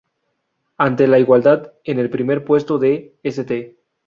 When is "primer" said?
2.09-2.43